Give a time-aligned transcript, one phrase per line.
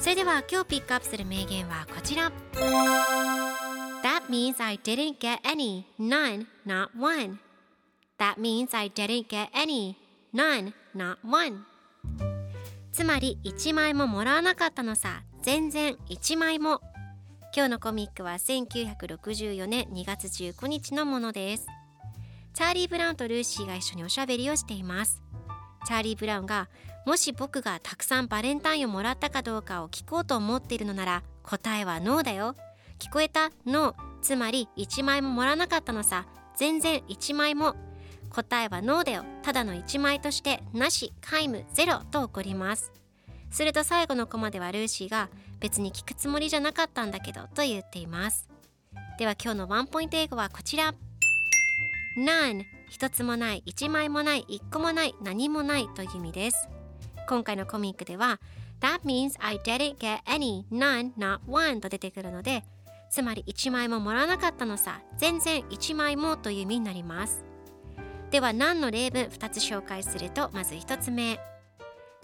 [0.00, 2.32] それでは今日ピックアップする名言はこちら。
[4.02, 7.38] That means I didn't get any, none, not one.
[8.18, 9.96] That means I didn't get any,
[10.34, 11.64] none, not one.
[12.92, 15.22] つまり1枚ももらわなかったのさ。
[15.42, 16.80] 全然1枚も。
[17.54, 21.66] 今日のコミックは1964年2月19日のものです。
[22.54, 25.20] チャーリー・ブラウンとルーシーが一緒におしゃべりをしています。
[25.86, 26.70] チャーリー・ブラウンが
[27.06, 32.54] もし僕がたくさんバレンタインをもらったかどうかを聞こうと思っているのなら答えはノーだよ。
[32.98, 33.50] 聞こえた？
[33.66, 33.96] ノー。
[34.22, 36.26] つまり1枚ももらなかったのさ。
[36.56, 37.74] 全然1枚も。
[38.28, 39.24] 答えはノーだよ。
[39.42, 42.92] ただの1枚としてなし皆無ゼロと起こります。
[43.50, 48.48] すると最後のコマではルーシーが別に聞くつもりじゃなかったんだけどと言っています。
[49.18, 50.94] では今日のワンポイント英語はこちら。
[52.18, 53.62] None 一つもない。
[53.64, 54.44] 一枚もない。
[54.48, 55.14] 一個もない。
[55.22, 56.68] 何もないという意味です。
[57.28, 58.40] 今回のコミックでは
[58.80, 62.64] That means I didn't get any, none, not one と出てくるので
[63.10, 67.44] つまり1枚ももらわなかったのさ全然1枚もという意味になります
[68.30, 71.40] では何の例文2つ紹介するとまず1つ目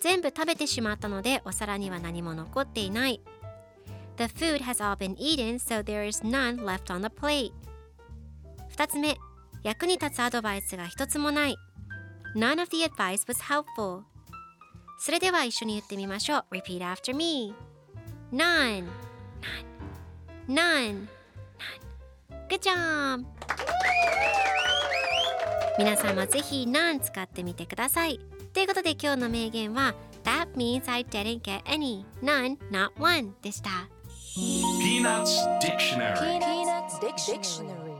[0.00, 3.20] 全部食べてしまったのでお皿には何も残っていない
[4.16, 7.52] The food has all been eaten so there is none left on the plate
[8.76, 9.16] 2つ目
[9.62, 11.56] 役に立つアドバイスが一つもない
[12.34, 14.02] None of the advice was helpful
[15.04, 17.52] それでは一緒に言ってみましょう Repeat after me
[18.32, 18.86] None
[20.46, 21.08] None None
[22.48, 23.24] Good job
[25.76, 28.20] 皆さんもぜひ None 使ってみてください
[28.52, 33.88] ということで今日の名言は That means I didn't get any, none, not one でした
[34.80, 37.91] Peanuts Dictionary Peanuts Dictionary